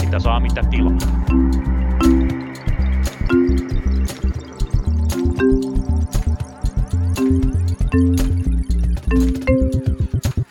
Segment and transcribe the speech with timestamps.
[0.00, 0.98] Mitä saa, mitä tilaa.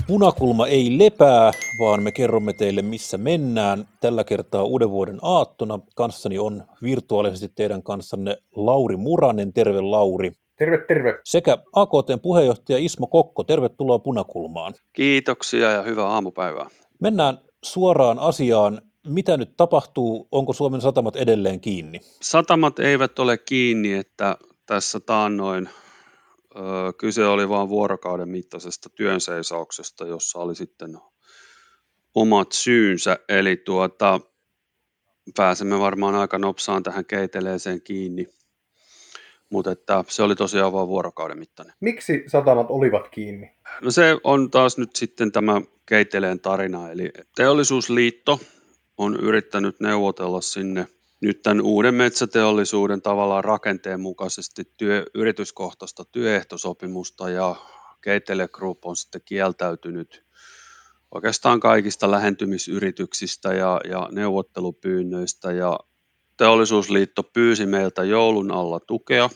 [0.07, 3.87] Punakulma ei lepää, vaan me kerromme teille, missä mennään.
[4.01, 5.79] Tällä kertaa uuden vuoden aattona.
[5.95, 9.53] Kanssani on virtuaalisesti teidän kanssanne Lauri Muranen.
[9.53, 10.31] Terve Lauri.
[10.59, 11.19] Terve, terve.
[11.23, 13.43] Sekä AKTn puheenjohtaja Ismo Kokko.
[13.43, 14.73] Tervetuloa Punakulmaan.
[14.93, 16.69] Kiitoksia ja hyvää aamupäivää.
[17.01, 18.81] Mennään suoraan asiaan.
[19.07, 20.27] Mitä nyt tapahtuu?
[20.31, 21.99] Onko Suomen satamat edelleen kiinni?
[22.21, 25.69] Satamat eivät ole kiinni, että tässä taannoin
[26.55, 26.59] ö,
[26.97, 30.97] kyse oli vain vuorokauden mittaisesta työnseisauksesta, jossa oli sitten
[32.15, 33.17] omat syynsä.
[33.29, 34.19] Eli tuota,
[35.37, 38.27] pääsemme varmaan aika nopsaan tähän keiteleeseen kiinni.
[39.49, 41.75] Mutta että se oli tosiaan vain vuorokauden mittainen.
[41.79, 43.51] Miksi satamat olivat kiinni?
[43.81, 48.39] No se on taas nyt sitten tämä keiteleen tarina, eli teollisuusliitto
[48.97, 50.87] on yrittänyt neuvotella sinne
[51.21, 57.55] nyt tämän uuden metsäteollisuuden tavallaan rakenteen mukaisesti työ, yrityskohtaista työehtosopimusta ja
[58.01, 60.23] Keitele Group on sitten kieltäytynyt
[61.11, 65.79] oikeastaan kaikista lähentymisyrityksistä ja, ja neuvottelupyynnöistä ja
[66.39, 69.29] teollisuusliitto pyysi meiltä joulun alla tukea.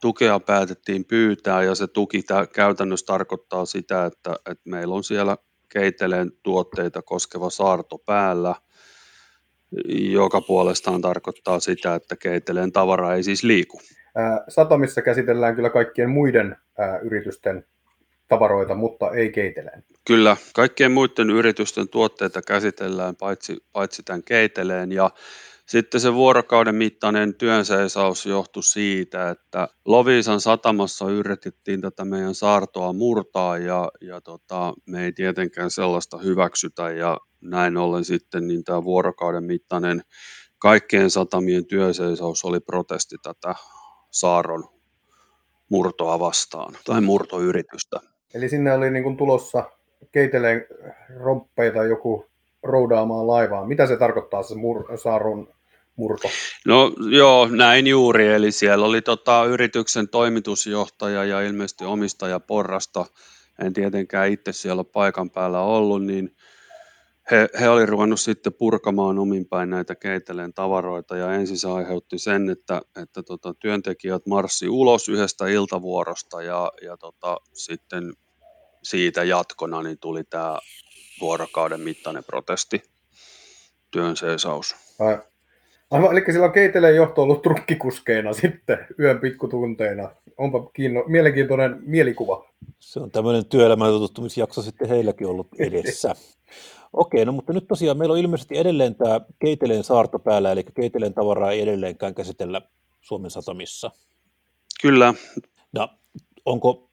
[0.00, 5.36] Tukea päätettiin pyytää ja se tuki tä- käytännössä tarkoittaa sitä, että, että meillä on siellä
[5.72, 8.54] keiteleen tuotteita koskeva saarto päällä,
[10.12, 13.80] joka puolestaan tarkoittaa sitä, että keiteleen tavara ei siis liiku.
[14.48, 17.64] Satamissa käsitellään kyllä kaikkien muiden ää, yritysten
[18.28, 19.84] tavaroita, mutta ei keiteleen.
[20.06, 25.10] Kyllä, kaikkien muiden yritysten tuotteita käsitellään paitsi, paitsi tämän keiteleen ja
[25.68, 33.58] sitten se vuorokauden mittainen työnseisaus johtui siitä, että Loviisan satamassa yritettiin tätä meidän saartoa murtaa
[33.58, 39.44] ja, ja tota, me ei tietenkään sellaista hyväksytä ja näin ollen sitten niin tämä vuorokauden
[39.44, 40.02] mittainen
[40.58, 43.54] kaikkien satamien työnseisaus oli protesti tätä
[44.10, 44.64] saaron
[45.70, 48.00] murtoa vastaan tai murtoyritystä.
[48.34, 49.70] Eli sinne oli niin kuin tulossa
[50.12, 50.66] keiteleen
[51.16, 52.26] romppeita joku
[52.62, 53.66] roudaamaan laivaa.
[53.66, 55.57] Mitä se tarkoittaa se mur- saaron
[55.98, 56.28] murto?
[56.66, 58.28] No joo, näin juuri.
[58.28, 63.06] Eli siellä oli tota, yrityksen toimitusjohtaja ja ilmeisesti omistaja porrasta.
[63.62, 66.36] En tietenkään itse siellä paikan päällä ollut, niin
[67.30, 72.50] he, he oli ruvennut sitten purkamaan ominpäin näitä keiteleen tavaroita ja ensin se aiheutti sen,
[72.50, 78.12] että, että tota, työntekijät marssi ulos yhdestä iltavuorosta ja, ja tota, sitten
[78.82, 80.58] siitä jatkona niin tuli tämä
[81.20, 82.82] vuorokauden mittainen protesti,
[83.90, 84.76] työnseisaus.
[84.98, 85.18] Ai,
[85.90, 90.10] Aivan, eli silloin keiteleen johto ollut trukkikuskeina sitten yön pikkutunteina.
[90.36, 92.48] Onpa kiinno, mielenkiintoinen mielikuva.
[92.78, 96.14] Se on tämmöinen työelämän tutustumisjakso sitten heilläkin ollut edessä.
[96.92, 101.14] Okei, no mutta nyt tosiaan meillä on ilmeisesti edelleen tämä Keiteleen saarto päällä, eli Keiteleen
[101.14, 102.62] tavaraa ei edelleenkään käsitellä
[103.00, 103.90] Suomen satamissa.
[104.82, 105.14] Kyllä.
[105.72, 105.88] No,
[106.44, 106.87] onko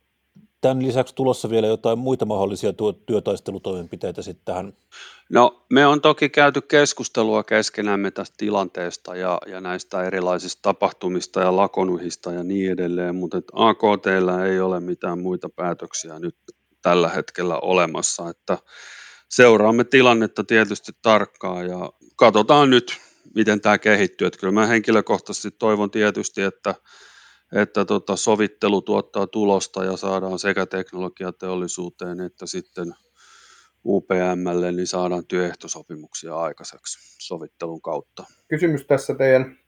[0.62, 2.74] tämän lisäksi tulossa vielä jotain muita mahdollisia
[3.06, 4.74] työtaistelutoimenpiteitä sitten tähän?
[5.30, 11.56] No me on toki käyty keskustelua keskenämme tästä tilanteesta ja, ja näistä erilaisista tapahtumista ja
[11.56, 16.36] lakonuhista ja niin edelleen, mutta AKTllä ei ole mitään muita päätöksiä nyt
[16.82, 18.58] tällä hetkellä olemassa, että
[19.30, 22.98] seuraamme tilannetta tietysti tarkkaan ja katsotaan nyt,
[23.36, 24.28] miten tämä kehittyy.
[24.28, 26.76] Että kyllä mä henkilökohtaisesti toivon tietysti, että
[27.56, 32.94] että tota, sovittelu tuottaa tulosta ja saadaan sekä teknologiateollisuuteen että sitten
[33.86, 38.24] UPMlle, niin saadaan työehtosopimuksia aikaiseksi sovittelun kautta.
[38.48, 39.60] Kysymys tässä teidän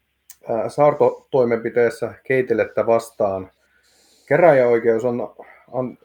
[0.68, 3.52] saartotoimenpiteessä keitelettä vastaan.
[4.26, 5.36] Käräjäoikeus on,
[5.68, 5.98] on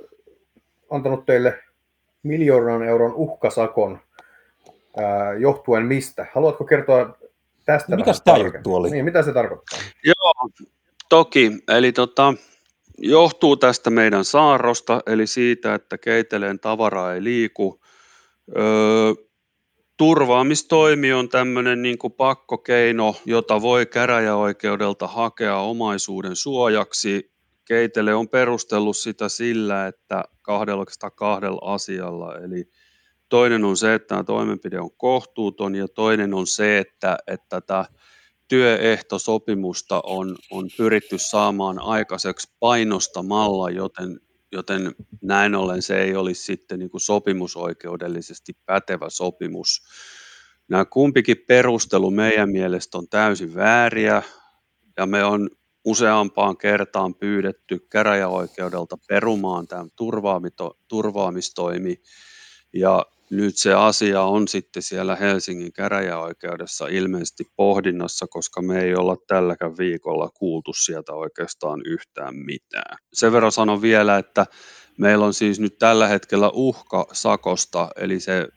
[0.91, 1.63] antanut teille
[2.23, 3.99] miljoonan euron uhkasakon
[4.97, 6.27] ää, johtuen mistä?
[6.35, 7.19] Haluatko kertoa
[7.67, 8.91] tästä tämä juttu oli?
[8.91, 9.79] Niin, mitä se tarkoittaa?
[10.05, 10.33] Joo,
[11.13, 12.35] Toki, eli tota,
[12.99, 17.81] johtuu tästä meidän saarrosta, eli siitä, että keiteleen tavara ei liiku.
[18.57, 19.15] Öö,
[19.97, 27.33] turvaamistoimi on tämmöinen niin kuin pakkokeino, jota voi käräjäoikeudelta hakea omaisuuden suojaksi.
[27.65, 30.85] Keitele on perustellut sitä sillä, että kahdella,
[31.15, 32.39] kahdella asialla.
[32.39, 32.69] Eli
[33.29, 37.85] toinen on se, että tämä toimenpide on kohtuuton ja toinen on se, että, että tätä
[38.53, 44.21] työehtosopimusta on, on pyritty saamaan aikaiseksi painostamalla, joten,
[44.53, 49.83] joten näin ollen se ei olisi sitten niin kuin sopimusoikeudellisesti pätevä sopimus.
[50.69, 54.23] Nämä kumpikin perustelu meidän mielestä on täysin vääriä
[54.97, 55.51] ja me on
[55.85, 59.85] useampaan kertaan pyydetty käräjäoikeudelta perumaan tämä
[60.89, 62.01] turvaamistoimi,
[62.73, 69.17] ja nyt se asia on sitten siellä Helsingin käräjäoikeudessa ilmeisesti pohdinnassa, koska me ei olla
[69.27, 72.97] tälläkään viikolla kuultu sieltä oikeastaan yhtään mitään.
[73.13, 74.47] Sen verran sanon vielä, että
[74.99, 78.49] meillä on siis nyt tällä hetkellä uhka sakosta, eli se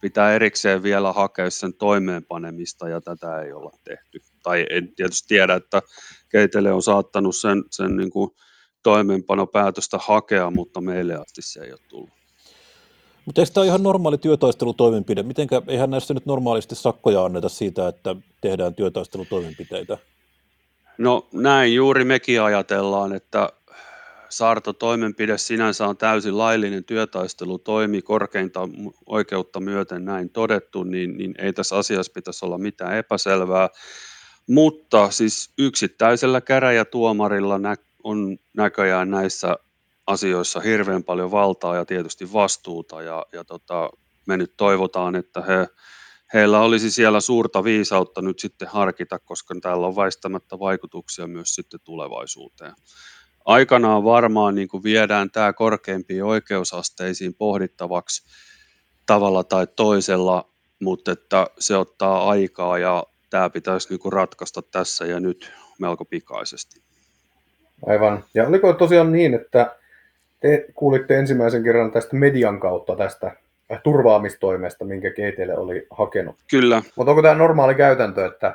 [0.00, 4.20] pitää erikseen vielä hakea sen toimeenpanemista ja tätä ei olla tehty.
[4.42, 5.82] Tai en tietysti tiedä, että
[6.28, 8.30] Keitele on saattanut sen, sen niin kuin
[8.82, 12.21] toimeenpanopäätöstä hakea, mutta meille asti se ei ole tullut.
[13.26, 15.22] Mutta eikö tämä ole ihan normaali työtaistelutoimenpide?
[15.22, 19.98] Mitenkä, eihän näissä nyt normaalisti sakkoja anneta siitä, että tehdään työtaistelutoimenpiteitä?
[20.98, 23.48] No näin juuri mekin ajatellaan, että
[24.28, 28.68] saartotoimenpide sinänsä on täysin laillinen työtaistelutoimi, korkeinta
[29.06, 33.68] oikeutta myöten näin todettu, niin, niin ei tässä asiassa pitäisi olla mitään epäselvää.
[34.48, 37.60] Mutta siis yksittäisellä käräjätuomarilla
[38.04, 39.56] on näköjään näissä
[40.06, 43.90] asioissa hirveän paljon valtaa ja tietysti vastuuta ja, ja tota,
[44.26, 45.68] me nyt toivotaan, että he,
[46.34, 51.80] heillä olisi siellä suurta viisautta nyt sitten harkita, koska täällä on väistämättä vaikutuksia myös sitten
[51.84, 52.72] tulevaisuuteen.
[53.44, 58.24] Aikanaan varmaan niin kuin viedään tämä korkeimpiin oikeusasteisiin pohdittavaksi
[59.06, 60.50] tavalla tai toisella,
[60.80, 66.04] mutta että se ottaa aikaa ja tämä pitäisi niin kuin ratkaista tässä ja nyt melko
[66.04, 66.82] pikaisesti.
[67.86, 68.24] Aivan.
[68.34, 69.76] Ja oliko tosiaan niin, että
[70.42, 73.36] te kuulitte ensimmäisen kerran tästä median kautta tästä
[73.82, 76.36] turvaamistoimesta, minkä Keitele oli hakenut.
[76.50, 76.82] Kyllä.
[76.96, 78.54] Mutta onko tämä normaali käytäntö, että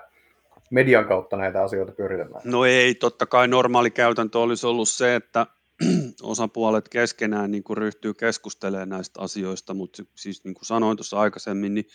[0.72, 2.42] median kautta näitä asioita pyöritetään?
[2.44, 5.46] No ei, totta kai normaali käytäntö olisi ollut se, että
[6.22, 11.74] osapuolet keskenään niin kuin ryhtyy keskustelemaan näistä asioista, mutta siis niin kuin sanoin tuossa aikaisemmin,
[11.74, 11.86] niin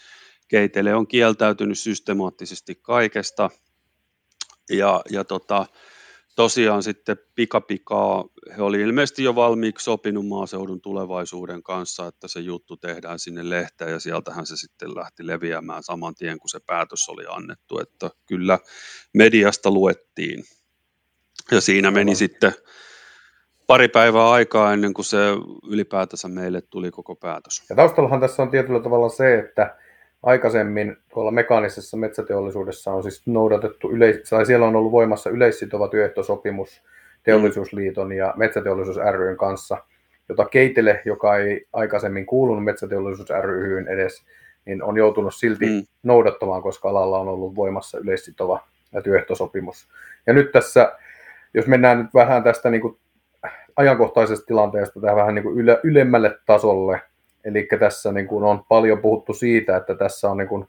[0.49, 3.51] Keitele on kieltäytynyt systemaattisesti kaikesta,
[4.71, 5.67] ja, ja tota,
[6.35, 8.25] tosiaan sitten pikapikaa,
[8.57, 13.91] he oli ilmeisesti jo valmiiksi sopinut maaseudun tulevaisuuden kanssa, että se juttu tehdään sinne lehteen
[13.91, 18.59] ja sieltähän se sitten lähti leviämään saman tien, kun se päätös oli annettu, että kyllä
[19.15, 20.45] mediasta luettiin.
[21.51, 22.53] Ja siinä meni sitten
[23.67, 25.19] pari päivää aikaa ennen kuin se
[25.69, 27.63] ylipäätänsä meille tuli koko päätös.
[27.71, 29.77] Ja taustallahan tässä on tietyllä tavalla se, että
[30.23, 36.83] aikaisemmin tuolla mekaanisessa metsäteollisuudessa on siis noudatettu, yleis- tai siellä on ollut voimassa yleissitova työehtosopimus
[37.23, 39.79] Teollisuusliiton ja Metsäteollisuus ryn kanssa,
[40.29, 44.25] jota Keitele, joka ei aikaisemmin kuulunut Metsäteollisuus ryhyn edes,
[44.65, 45.87] niin on joutunut silti mm.
[46.03, 48.61] noudattamaan, koska alalla on ollut voimassa yleissitova
[49.05, 49.89] työehtosopimus.
[50.27, 50.93] Ja nyt tässä,
[51.55, 52.99] jos mennään nyt vähän tästä niin kuin
[53.77, 57.01] ajankohtaisesta tilanteesta tähän vähän niin kuin yle, ylemmälle tasolle,
[57.45, 60.65] Eli tässä niin kuin on paljon puhuttu siitä, että tässä on niin kuin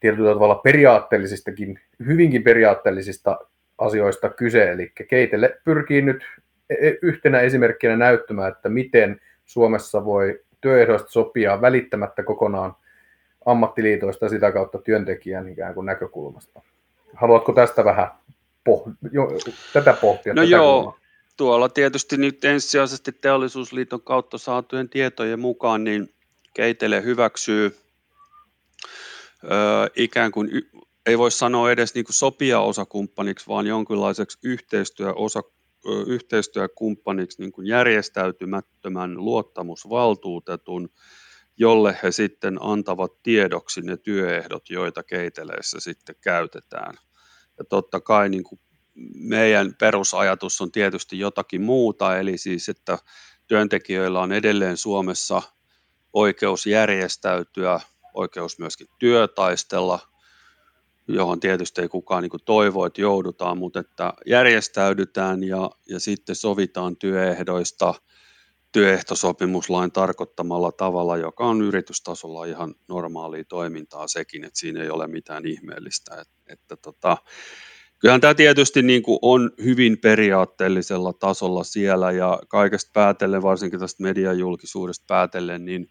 [0.00, 3.38] tietyllä tavalla periaatteellisistakin, hyvinkin periaatteellisista
[3.78, 4.70] asioista kyse.
[4.70, 6.24] Eli Keitelle pyrkii nyt
[6.70, 12.74] e-, e-, yhtenä esimerkkinä näyttämään, että miten Suomessa voi työehdoista sopia välittämättä kokonaan
[13.46, 16.62] ammattiliitoista sitä kautta työntekijän ikään kuin näkökulmasta.
[17.14, 18.08] Haluatko tästä vähän
[18.70, 19.28] poh- jo,
[19.72, 20.34] tätä pohtia?
[20.34, 21.01] No tätä joo, kulmaa?
[21.42, 26.14] Tuolla tietysti nyt ensisijaisesti teollisuusliiton kautta saatujen tietojen mukaan, niin
[26.54, 27.76] Keitele hyväksyy
[29.44, 29.48] ö,
[29.96, 30.50] ikään kuin,
[31.06, 35.42] ei voi sanoa edes niin kuin sopia-osakumppaniksi, vaan jonkinlaiseksi yhteistyöosa,
[35.86, 40.88] ö, yhteistyökumppaniksi niin kuin järjestäytymättömän luottamusvaltuutetun,
[41.56, 46.94] jolle he sitten antavat tiedoksi ne työehdot, joita keiteleessä sitten käytetään.
[47.58, 48.60] Ja totta kai niin kuin
[49.14, 52.98] meidän perusajatus on tietysti jotakin muuta, eli siis, että
[53.46, 55.42] työntekijöillä on edelleen Suomessa
[56.12, 57.80] oikeus järjestäytyä,
[58.14, 59.98] oikeus myöskin työtaistella,
[61.08, 66.96] johon tietysti ei kukaan niin toivo, että joudutaan, mutta että järjestäydytään ja, ja sitten sovitaan
[66.96, 67.94] työehdoista
[68.72, 75.46] työehtosopimuslain tarkoittamalla tavalla, joka on yritystasolla ihan normaalia toimintaa sekin, että siinä ei ole mitään
[75.46, 76.14] ihmeellistä.
[76.14, 77.16] Että, että tota,
[78.02, 84.02] kyllähän tämä tietysti niin kuin on hyvin periaatteellisella tasolla siellä ja kaikesta päätellen, varsinkin tästä
[84.02, 85.90] mediajulkisuudesta päätellen, niin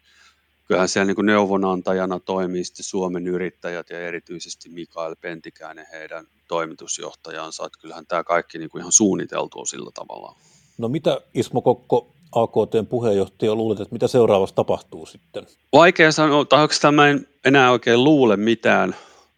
[0.68, 7.66] kyllähän siellä niin kuin neuvonantajana toimii sitten Suomen yrittäjät ja erityisesti Mikael Pentikäinen, heidän toimitusjohtajansa,
[7.66, 10.36] että kyllähän tämä kaikki niin kuin ihan suunniteltu on sillä tavalla.
[10.78, 15.46] No mitä Ismo Kokko, AKTn puheenjohtaja, luulet, että mitä seuraavassa tapahtuu sitten?
[15.72, 18.96] Vaikea sanoa, tai oikeastaan mä en enää oikein luule mitään,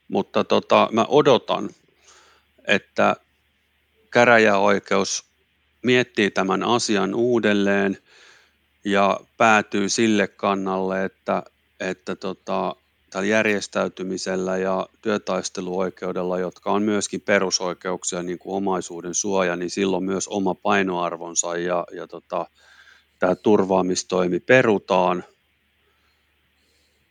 [0.08, 1.70] mutta tota, mä odotan,
[2.68, 3.16] että
[4.10, 5.24] käräjäoikeus
[5.82, 7.98] miettii tämän asian uudelleen
[8.84, 11.42] ja päätyy sille kannalle, että,
[11.80, 12.76] että tota,
[13.10, 20.28] tällä järjestäytymisellä ja työtaisteluoikeudella, jotka on myöskin perusoikeuksia, niin kuin omaisuuden suoja, niin silloin myös
[20.28, 22.46] oma painoarvonsa ja, ja tota,
[23.18, 25.24] tämä turvaamistoimi perutaan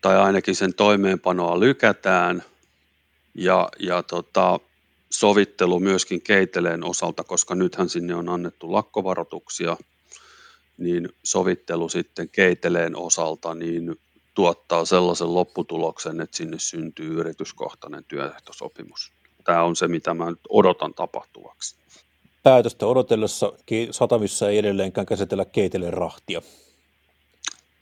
[0.01, 2.43] tai ainakin sen toimeenpanoa lykätään.
[3.36, 4.60] Ja, ja tota,
[5.13, 9.77] sovittelu myöskin keiteleen osalta, koska nythän sinne on annettu lakkovaroituksia,
[10.77, 13.96] niin sovittelu sitten keiteleen osalta niin
[14.34, 19.12] tuottaa sellaisen lopputuloksen, että sinne syntyy yrityskohtainen työehtosopimus.
[19.43, 21.75] Tämä on se, mitä mä nyt odotan tapahtuvaksi.
[22.43, 23.53] Päätöstä odotellessa
[23.91, 26.41] satamissa ei edelleenkään käsitellä keiteleen rahtia.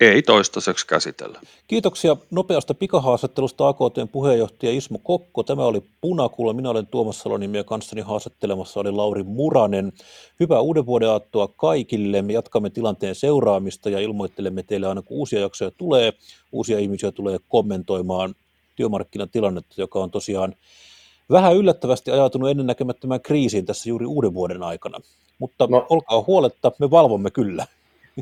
[0.01, 1.39] Ei toistaiseksi käsitellä.
[1.67, 5.43] Kiitoksia nopeasta pikahaastattelusta AKTn puheenjohtaja Ismo Kokko.
[5.43, 6.53] Tämä oli Punakulla.
[6.53, 9.93] Minä olen Tuomas Salonimi ja kanssani haastattelemassa oli Lauri Muranen.
[10.39, 12.21] Hyvää uuden vuoden aattoa kaikille.
[12.21, 16.13] Me jatkamme tilanteen seuraamista ja ilmoittelemme teille aina kun uusia jaksoja tulee.
[16.51, 18.35] Uusia ihmisiä tulee kommentoimaan
[18.75, 20.55] työmarkkinatilannetta, joka on tosiaan
[21.31, 24.99] vähän yllättävästi ajautunut ennennäkemättömään kriisiin tässä juuri uuden vuoden aikana.
[25.39, 25.85] Mutta no.
[25.89, 27.67] olkaa huoletta, me valvomme kyllä.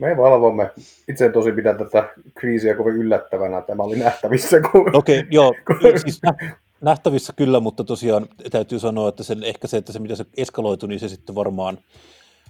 [0.02, 0.72] Me valvomme.
[1.08, 3.62] Itse en tosi pidä tätä kriisiä kovin yllättävänä.
[3.62, 4.62] Tämä oli nähtävissä.
[4.62, 4.96] Kun...
[4.96, 5.56] Okei, okay, joo.
[5.98, 6.22] Siis
[6.82, 10.88] nähtävissä kyllä, mutta tosiaan täytyy sanoa, että sen, ehkä se, että se mitä se eskaloitu,
[10.88, 11.78] niin se sitten varmaan,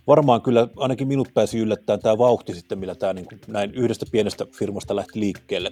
[0.08, 4.06] varmaan kyllä ainakin minut pääsi yllättämään tämä vauhti sitten, millä tämä niin kuin näin yhdestä
[4.12, 5.72] pienestä firmasta lähti liikkeelle.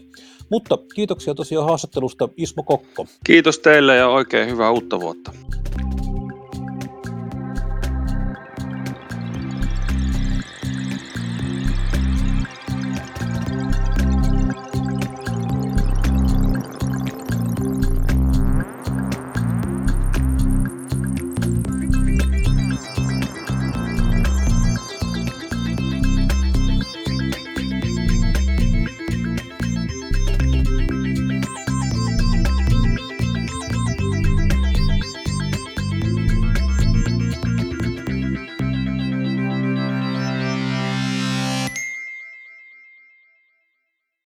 [0.50, 3.06] Mutta kiitoksia tosiaan haastattelusta Ismo Kokko.
[3.26, 5.32] Kiitos teille ja oikein hyvää uutta vuotta.